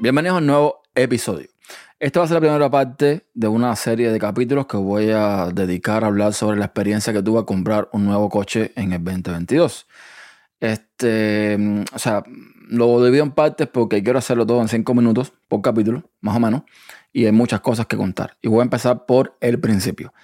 Bienvenidos 0.00 0.36
a 0.36 0.38
un 0.38 0.46
nuevo 0.46 0.82
episodio. 0.94 1.48
Esta 1.98 2.20
va 2.20 2.24
a 2.24 2.28
ser 2.28 2.36
la 2.36 2.40
primera 2.40 2.70
parte 2.70 3.26
de 3.34 3.48
una 3.48 3.74
serie 3.74 4.12
de 4.12 4.20
capítulos 4.20 4.66
que 4.66 4.76
voy 4.76 5.10
a 5.10 5.48
dedicar 5.52 6.04
a 6.04 6.06
hablar 6.06 6.34
sobre 6.34 6.56
la 6.56 6.66
experiencia 6.66 7.12
que 7.12 7.20
tuve 7.20 7.40
a 7.40 7.42
comprar 7.42 7.88
un 7.92 8.04
nuevo 8.04 8.28
coche 8.28 8.70
en 8.76 8.92
el 8.92 9.02
2022. 9.02 9.88
Este, 10.60 11.84
o 11.92 11.98
sea, 11.98 12.22
lo 12.68 13.04
divido 13.04 13.24
en 13.24 13.32
partes 13.32 13.66
porque 13.66 14.00
quiero 14.04 14.20
hacerlo 14.20 14.46
todo 14.46 14.60
en 14.60 14.68
5 14.68 14.94
minutos 14.94 15.32
por 15.48 15.62
capítulo, 15.62 16.08
más 16.20 16.36
o 16.36 16.40
menos, 16.40 16.62
y 17.12 17.26
hay 17.26 17.32
muchas 17.32 17.60
cosas 17.60 17.86
que 17.86 17.96
contar. 17.96 18.36
Y 18.40 18.46
voy 18.46 18.60
a 18.60 18.62
empezar 18.62 19.04
por 19.04 19.36
el 19.40 19.58
principio. 19.58 20.14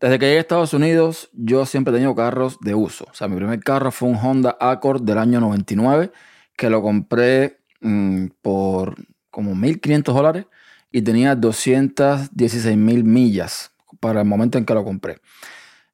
Desde 0.00 0.18
que 0.18 0.24
llegué 0.24 0.38
a 0.38 0.40
Estados 0.40 0.72
Unidos, 0.72 1.28
yo 1.34 1.66
siempre 1.66 1.92
he 1.92 1.96
tenido 1.96 2.14
carros 2.14 2.56
de 2.62 2.74
uso. 2.74 3.04
O 3.10 3.14
sea, 3.14 3.28
mi 3.28 3.36
primer 3.36 3.60
carro 3.60 3.90
fue 3.90 4.08
un 4.08 4.16
Honda 4.16 4.56
Accord 4.58 5.02
del 5.02 5.18
año 5.18 5.38
99, 5.38 6.12
que 6.56 6.70
lo 6.70 6.80
compré 6.80 7.58
mm, 7.82 8.28
por 8.40 8.94
como 9.38 9.54
1.500 9.54 10.02
dólares 10.12 10.46
y 10.90 11.00
tenía 11.02 11.36
216 11.36 12.76
mil 12.76 13.04
millas 13.04 13.70
para 14.00 14.22
el 14.22 14.26
momento 14.26 14.58
en 14.58 14.64
que 14.64 14.74
lo 14.74 14.82
compré. 14.82 15.20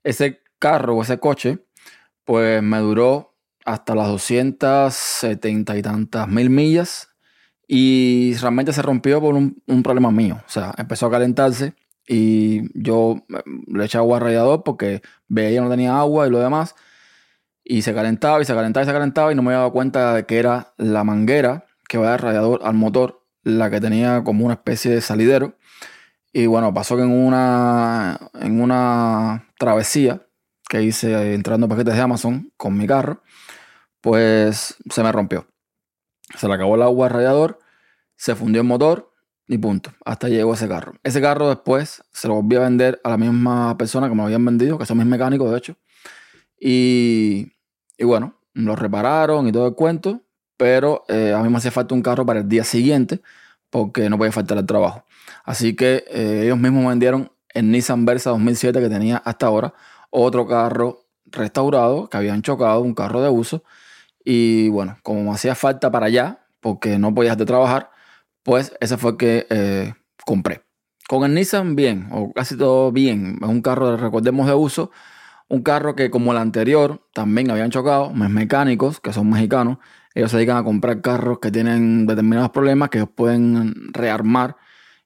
Ese 0.03 0.41
carro 0.59 0.97
o 0.97 1.03
ese 1.03 1.19
coche, 1.19 1.59
pues 2.25 2.63
me 2.63 2.79
duró 2.79 3.35
hasta 3.67 3.95
las 3.95 4.09
270 4.09 5.77
y 5.77 5.83
tantas 5.83 6.27
mil 6.27 6.49
millas 6.49 7.11
y 7.69 8.35
realmente 8.41 8.73
se 8.73 8.81
rompió 8.81 9.21
por 9.21 9.35
un, 9.35 9.83
problema 9.83 10.11
mío. 10.11 10.41
O 10.47 10.51
sea, 10.51 10.73
empezó 10.79 11.05
a 11.05 11.11
calentarse 11.11 11.75
y 12.09 12.63
yo 12.73 13.27
eh, 13.29 13.43
le 13.67 13.85
eché 13.85 13.99
agua 13.99 14.17
al 14.17 14.23
radiador 14.23 14.63
porque 14.63 15.03
veía 15.29 15.61
no 15.61 15.69
tenía 15.69 15.99
agua 15.99 16.27
y 16.27 16.31
lo 16.31 16.39
demás. 16.39 16.77
Y 17.63 17.83
se 17.83 17.93
calentaba 17.93 18.41
y 18.41 18.47
se 18.47 18.55
calentaba 18.55 18.85
y 18.85 18.87
se 18.87 18.93
calentaba 18.95 19.33
y 19.33 19.35
no 19.35 19.43
me 19.43 19.51
había 19.51 19.59
dado 19.59 19.73
cuenta 19.73 20.15
de 20.15 20.25
que 20.25 20.39
era 20.39 20.73
la 20.79 21.05
manguera 21.05 21.67
que 21.87 21.99
va 21.99 22.13
del 22.13 22.21
radiador 22.21 22.61
al 22.65 22.73
motor 22.73 23.24
la 23.45 23.71
que 23.71 23.81
tenía 23.81 24.25
como 24.25 24.45
una 24.45 24.55
especie 24.55 24.91
de 24.91 25.01
salidero. 25.01 25.57
Y 26.33 26.47
bueno, 26.47 26.75
pasó 26.75 26.97
que 26.97 27.03
en 27.03 27.13
una, 27.13 28.19
en 28.41 28.61
una 28.61 29.47
travesía 29.59 30.27
que 30.69 30.83
hice 30.83 31.35
entrando 31.35 31.69
paquetes 31.69 31.95
de 31.95 32.01
Amazon 32.01 32.53
con 32.57 32.77
mi 32.77 32.87
carro, 32.87 33.23
pues 34.01 34.77
se 34.91 35.03
me 35.03 35.13
rompió. 35.13 35.47
Se 36.37 36.49
le 36.49 36.55
acabó 36.55 36.75
el 36.75 36.83
agua 36.83 37.07
al 37.07 37.13
radiador, 37.13 37.61
se 38.17 38.35
fundió 38.35 38.63
el 38.63 38.67
motor 38.67 39.13
y 39.47 39.59
punto. 39.59 39.93
Hasta 40.05 40.29
llegó 40.29 40.55
ese 40.55 40.67
carro. 40.67 40.95
Ese 41.05 41.21
carro 41.21 41.49
después 41.49 42.03
se 42.13 42.29
lo 42.29 42.35
volví 42.35 42.57
a 42.57 42.61
vender 42.61 43.01
a 43.05 43.11
la 43.11 43.17
misma 43.17 43.77
persona 43.79 44.09
que 44.09 44.15
me 44.15 44.23
habían 44.23 44.45
vendido, 44.45 44.79
que 44.79 44.87
son 44.87 44.99
mis 44.99 45.07
mecánicos 45.07 45.51
de 45.51 45.59
hecho. 45.59 45.77
Y, 46.59 47.53
y 47.97 48.05
bueno, 48.05 48.41
lo 48.55 48.75
repararon 48.75 49.47
y 49.47 49.53
todo 49.53 49.69
el 49.69 49.75
cuento 49.75 50.23
pero 50.57 51.05
eh, 51.09 51.33
a 51.37 51.43
mí 51.43 51.49
me 51.49 51.59
hacía 51.59 51.71
falta 51.71 51.95
un 51.95 52.03
carro 52.03 52.25
para 52.27 52.41
el 52.41 52.49
día 52.49 52.65
siguiente 52.65 53.21
porque 53.71 54.09
no 54.09 54.19
podía 54.19 54.33
faltar 54.33 54.59
el 54.59 54.67
trabajo. 54.67 55.05
Así 55.45 55.75
que 55.75 56.05
eh, 56.09 56.43
ellos 56.45 56.59
mismos 56.59 56.85
me 56.85 56.91
vendieron 56.91 57.33
el 57.49 57.71
Nissan 57.71 58.05
Versa 58.05 58.31
2007 58.31 58.81
que 58.81 58.89
tenía 58.89 59.17
hasta 59.19 59.47
ahora, 59.47 59.75
otro 60.11 60.47
carro 60.47 61.07
restaurado 61.27 62.09
que 62.09 62.17
habían 62.17 62.43
chocado, 62.43 62.81
un 62.81 62.95
carro 62.95 63.23
de 63.23 63.31
uso. 63.31 63.65
Y 64.25 64.69
bueno, 64.69 64.99
como 65.03 65.25
me 65.25 65.31
hacía 65.31 65.55
falta 65.55 65.91
para 65.91 66.07
allá, 66.07 66.47
porque 66.61 66.99
no 66.99 67.15
podía 67.15 67.31
dejar 67.31 67.39
de 67.39 67.47
trabajar, 67.47 67.91
pues 68.43 68.75
ese 68.81 68.97
fue 68.97 69.13
el 69.13 69.17
que 69.17 69.47
eh, 69.51 69.95
compré. 70.25 70.63
Con 71.09 71.25
el 71.25 71.35
Nissan 71.35 71.77
bien, 71.77 72.09
o 72.13 72.33
casi 72.33 72.57
todo 72.57 72.91
bien. 72.93 73.39
Es 73.43 73.49
un 73.49 73.61
carro, 73.61 73.97
recordemos, 73.97 74.47
de 74.47 74.55
uso. 74.55 74.91
Un 75.49 75.63
carro 75.63 75.95
que 75.95 76.11
como 76.11 76.33
el 76.33 76.39
anterior 76.39 77.07
también 77.13 77.51
habían 77.51 77.71
chocado, 77.71 78.11
mis 78.11 78.31
mecánicos, 78.31 79.01
que 79.01 79.13
son 79.13 79.29
mexicanos, 79.29 79.79
ellos 80.15 80.31
se 80.31 80.37
dedican 80.37 80.57
a 80.57 80.65
comprar 80.65 81.01
carros 81.01 81.41
que 81.41 81.51
tienen 81.51 82.07
determinados 82.07 82.51
problemas 82.51 82.89
que 82.89 82.99
ellos 82.99 83.11
pueden 83.15 83.93
rearmar 83.93 84.57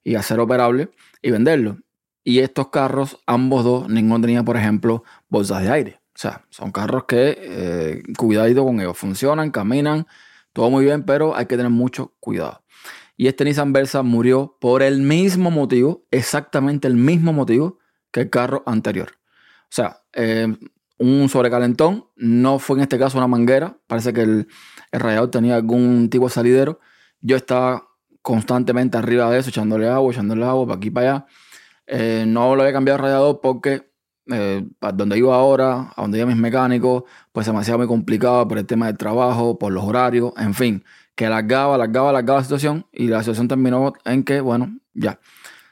y 0.04 0.14
hacer 0.14 0.38
operable 0.38 0.90
y 1.22 1.30
venderlo. 1.30 1.78
Y 2.24 2.40
estos 2.40 2.68
carros, 2.68 3.18
ambos 3.26 3.64
dos, 3.64 3.88
ninguno 3.88 4.20
tenía, 4.20 4.42
por 4.42 4.56
ejemplo, 4.56 5.02
bolsas 5.28 5.62
de 5.62 5.70
aire. 5.70 6.00
O 6.14 6.20
sea, 6.20 6.44
son 6.50 6.72
carros 6.72 7.04
que, 7.04 7.38
eh, 7.40 8.02
cuidadito 8.18 8.64
con 8.64 8.80
ellos, 8.80 8.98
funcionan, 8.98 9.50
caminan, 9.50 10.06
todo 10.52 10.68
muy 10.68 10.84
bien, 10.84 11.04
pero 11.04 11.34
hay 11.36 11.46
que 11.46 11.56
tener 11.56 11.70
mucho 11.70 12.14
cuidado. 12.20 12.62
Y 13.16 13.28
este 13.28 13.44
Nissan 13.44 13.72
Versa 13.72 14.02
murió 14.02 14.56
por 14.60 14.82
el 14.82 15.00
mismo 15.00 15.50
motivo, 15.50 16.06
exactamente 16.10 16.86
el 16.86 16.94
mismo 16.94 17.32
motivo 17.32 17.78
que 18.12 18.20
el 18.20 18.30
carro 18.30 18.62
anterior. 18.66 19.12
O 19.62 19.70
sea, 19.70 20.02
eh, 20.12 20.54
un 20.98 21.28
sobrecalentón, 21.28 22.06
no 22.16 22.58
fue 22.58 22.76
en 22.76 22.82
este 22.82 22.98
caso 22.98 23.18
una 23.18 23.28
manguera, 23.28 23.78
parece 23.86 24.12
que 24.12 24.22
el, 24.22 24.48
el 24.90 25.00
radiador 25.00 25.30
tenía 25.30 25.56
algún 25.56 26.10
tipo 26.10 26.26
de 26.26 26.30
salidero. 26.30 26.80
Yo 27.20 27.36
estaba 27.36 27.88
constantemente 28.22 28.98
arriba 28.98 29.30
de 29.30 29.38
eso, 29.38 29.50
echándole 29.50 29.88
agua, 29.88 30.12
echándole 30.12 30.44
agua, 30.44 30.66
para 30.66 30.76
aquí, 30.76 30.90
para 30.90 31.10
allá. 31.10 31.26
Eh, 31.86 32.24
no 32.26 32.54
lo 32.54 32.62
había 32.62 32.72
cambiado 32.72 32.96
el 32.98 33.02
radiador 33.04 33.40
porque 33.40 33.90
eh, 34.30 34.66
donde 34.94 35.16
iba 35.18 35.34
ahora, 35.34 35.92
a 35.96 36.02
donde 36.02 36.18
iba 36.18 36.26
mis 36.26 36.36
mecánicos, 36.36 37.04
pues 37.32 37.48
hacía 37.48 37.76
muy 37.76 37.86
complicado 37.86 38.46
por 38.46 38.58
el 38.58 38.66
tema 38.66 38.86
del 38.86 38.98
trabajo, 38.98 39.58
por 39.58 39.72
los 39.72 39.84
horarios, 39.84 40.32
en 40.36 40.54
fin, 40.54 40.84
que 41.14 41.26
alargaba, 41.26 41.76
alargaba, 41.76 42.10
alargaba 42.10 42.40
la 42.40 42.44
situación 42.44 42.86
y 42.92 43.08
la 43.08 43.20
situación 43.20 43.48
terminó 43.48 43.94
en 44.04 44.24
que, 44.24 44.40
bueno, 44.40 44.78
ya, 44.92 45.20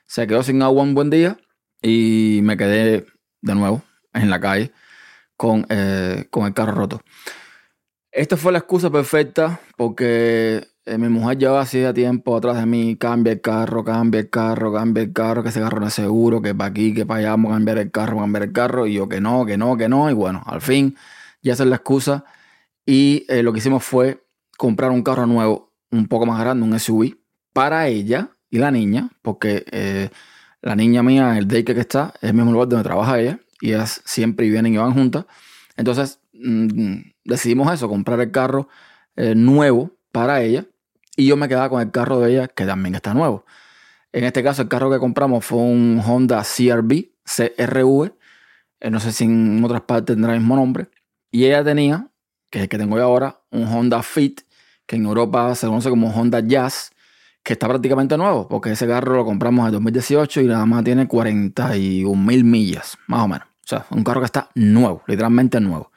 se 0.06 0.26
quedó 0.26 0.42
sin 0.42 0.62
agua 0.62 0.82
un 0.82 0.94
buen 0.94 1.10
día 1.10 1.36
y 1.82 2.40
me 2.42 2.56
quedé 2.56 3.06
de 3.42 3.54
nuevo 3.54 3.82
en 4.14 4.30
la 4.30 4.40
calle 4.40 4.72
con, 5.36 5.66
eh, 5.68 6.26
con 6.30 6.46
el 6.46 6.54
carro 6.54 6.72
roto. 6.72 7.00
Esta 8.10 8.36
fue 8.36 8.52
la 8.52 8.58
excusa 8.58 8.90
perfecta 8.90 9.60
porque 9.76 10.66
eh, 10.86 10.98
mi 10.98 11.08
mujer 11.08 11.38
llevaba 11.38 11.60
hacía 11.60 11.92
tiempo 11.92 12.36
atrás 12.36 12.56
de 12.56 12.66
mí, 12.66 12.96
cambia 12.96 13.32
el 13.34 13.40
carro, 13.40 13.84
cambia 13.84 14.20
el 14.20 14.30
carro, 14.30 14.72
cambia 14.72 15.02
el 15.02 15.12
carro, 15.12 15.42
que 15.42 15.50
ese 15.50 15.60
carro 15.60 15.80
no 15.80 15.88
es 15.88 15.94
seguro, 15.94 16.40
que 16.40 16.54
para 16.54 16.70
aquí, 16.70 16.94
que 16.94 17.04
para 17.04 17.20
allá 17.20 17.30
vamos 17.30 17.50
a 17.52 17.54
cambiar 17.56 17.78
el 17.78 17.90
carro, 17.90 18.18
cambiar 18.18 18.44
el 18.44 18.52
carro, 18.52 18.86
y 18.86 18.94
yo 18.94 19.08
que 19.08 19.20
no, 19.20 19.44
que 19.44 19.58
no, 19.58 19.76
que 19.76 19.88
no, 19.88 20.10
y 20.10 20.14
bueno, 20.14 20.42
al 20.46 20.62
fin 20.62 20.96
ya 21.42 21.52
esa 21.52 21.64
es 21.64 21.68
la 21.68 21.76
excusa. 21.76 22.24
Y 22.86 23.26
eh, 23.28 23.42
lo 23.42 23.52
que 23.52 23.58
hicimos 23.58 23.84
fue 23.84 24.24
comprar 24.56 24.90
un 24.90 25.02
carro 25.02 25.26
nuevo, 25.26 25.74
un 25.90 26.08
poco 26.08 26.24
más 26.24 26.40
grande, 26.40 26.64
un 26.64 26.78
SUV, 26.78 27.18
para 27.52 27.88
ella 27.88 28.30
y 28.50 28.58
la 28.58 28.70
niña, 28.70 29.10
porque 29.22 30.10
la 30.62 30.74
niña 30.74 31.02
mía, 31.02 31.38
el 31.38 31.46
daycare 31.46 31.74
que 31.74 31.80
está, 31.80 32.14
es 32.20 32.30
el 32.30 32.34
mismo 32.34 32.52
lugar 32.52 32.68
donde 32.68 32.84
trabaja 32.84 33.20
ella, 33.20 33.38
y 33.60 33.70
ellas 33.70 34.02
siempre 34.04 34.48
vienen 34.48 34.74
y 34.74 34.76
van 34.76 34.94
juntas, 34.94 35.26
entonces 35.76 36.20
mm, 36.34 36.96
decidimos 37.24 37.72
eso, 37.72 37.88
comprar 37.88 38.20
el 38.20 38.30
carro 38.30 38.68
eh, 39.16 39.34
nuevo 39.34 39.92
para 40.12 40.42
ella 40.42 40.66
y 41.16 41.26
yo 41.26 41.36
me 41.36 41.48
quedaba 41.48 41.70
con 41.70 41.80
el 41.80 41.90
carro 41.90 42.20
de 42.20 42.32
ella 42.32 42.48
que 42.48 42.66
también 42.66 42.94
está 42.94 43.14
nuevo. 43.14 43.44
En 44.12 44.24
este 44.24 44.42
caso 44.42 44.62
el 44.62 44.68
carro 44.68 44.90
que 44.90 44.98
compramos 44.98 45.44
fue 45.44 45.58
un 45.58 46.02
Honda 46.04 46.42
CRV, 46.42 47.10
CRV, 47.24 48.12
eh, 48.80 48.90
no 48.90 49.00
sé 49.00 49.12
si 49.12 49.24
en 49.24 49.62
otras 49.64 49.82
partes 49.82 50.14
tendrá 50.14 50.34
el 50.34 50.40
mismo 50.40 50.56
nombre, 50.56 50.88
y 51.30 51.44
ella 51.44 51.64
tenía, 51.64 52.10
que 52.50 52.58
es 52.58 52.62
el 52.64 52.68
que 52.68 52.78
tengo 52.78 52.98
ahora, 52.98 53.40
un 53.50 53.64
Honda 53.64 54.02
Fit, 54.02 54.42
que 54.86 54.96
en 54.96 55.04
Europa 55.04 55.54
se 55.54 55.66
conoce 55.66 55.90
como 55.90 56.08
Honda 56.10 56.40
Jazz, 56.40 56.92
que 57.46 57.52
está 57.52 57.68
prácticamente 57.68 58.18
nuevo, 58.18 58.48
porque 58.48 58.72
ese 58.72 58.88
carro 58.88 59.14
lo 59.14 59.24
compramos 59.24 59.66
en 59.66 59.72
2018 59.72 60.40
y 60.40 60.46
nada 60.46 60.66
más 60.66 60.82
tiene 60.82 61.06
41 61.06 62.20
mil 62.20 62.44
millas, 62.44 62.98
más 63.06 63.22
o 63.22 63.28
menos. 63.28 63.46
O 63.46 63.68
sea, 63.68 63.86
un 63.90 64.02
carro 64.02 64.20
que 64.20 64.26
está 64.26 64.50
nuevo, 64.54 65.02
literalmente 65.06 65.60
nuevo 65.60 65.92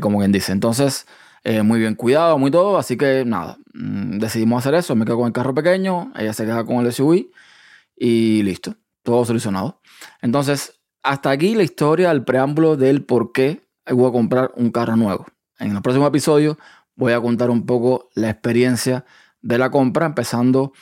como 0.00 0.18
quien 0.18 0.32
dice. 0.32 0.52
Entonces, 0.52 1.06
eh, 1.42 1.62
muy 1.62 1.78
bien 1.80 1.94
cuidado, 1.94 2.38
muy 2.38 2.50
todo. 2.50 2.78
Así 2.78 2.96
que 2.96 3.24
nada, 3.24 3.58
mm, 3.74 4.18
decidimos 4.18 4.58
hacer 4.64 4.74
eso. 4.74 4.94
Me 4.94 5.04
quedo 5.04 5.18
con 5.18 5.26
el 5.26 5.32
carro 5.32 5.54
pequeño, 5.54 6.12
ella 6.16 6.32
se 6.32 6.44
queda 6.44 6.64
con 6.64 6.84
el 6.84 6.92
SUV 6.92 7.30
y 7.96 8.42
listo, 8.42 8.76
todo 9.02 9.24
solucionado. 9.24 9.80
Entonces, 10.20 10.80
hasta 11.02 11.30
aquí 11.30 11.54
la 11.54 11.62
historia, 11.62 12.10
el 12.10 12.24
preámbulo 12.24 12.76
del 12.76 13.04
por 13.04 13.32
qué 13.32 13.62
voy 13.90 14.08
a 14.08 14.12
comprar 14.12 14.52
un 14.56 14.70
carro 14.70 14.96
nuevo. 14.96 15.26
En 15.58 15.76
el 15.76 15.82
próximo 15.82 16.06
episodio 16.06 16.58
voy 16.96 17.12
a 17.12 17.20
contar 17.20 17.50
un 17.50 17.66
poco 17.66 18.08
la 18.14 18.30
experiencia 18.30 19.04
de 19.44 19.58
la 19.58 19.70
compra, 19.70 20.06
empezando 20.06 20.72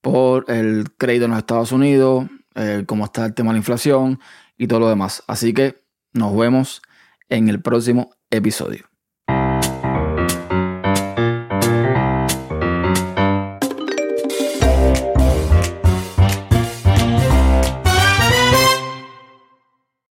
por 0.00 0.44
el 0.48 0.92
crédito 0.96 1.24
en 1.24 1.32
los 1.32 1.38
Estados 1.38 1.72
Unidos, 1.72 2.26
eh, 2.54 2.84
cómo 2.86 3.06
está 3.06 3.24
el 3.26 3.34
tema 3.34 3.50
de 3.50 3.54
la 3.54 3.58
inflación 3.58 4.20
y 4.56 4.66
todo 4.66 4.80
lo 4.80 4.88
demás. 4.88 5.24
Así 5.26 5.52
que 5.52 5.82
nos 6.12 6.36
vemos 6.36 6.82
en 7.28 7.48
el 7.48 7.60
próximo 7.60 8.10
episodio. 8.30 8.89